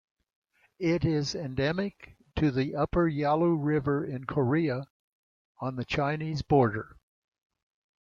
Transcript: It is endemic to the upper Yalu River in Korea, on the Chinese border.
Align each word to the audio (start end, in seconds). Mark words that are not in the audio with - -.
It 0.79 1.05
is 1.05 1.35
endemic 1.35 2.15
to 2.35 2.49
the 2.49 2.75
upper 2.75 3.07
Yalu 3.07 3.53
River 3.55 4.03
in 4.03 4.25
Korea, 4.25 4.87
on 5.59 5.75
the 5.75 5.85
Chinese 5.85 6.41
border. 6.41 6.97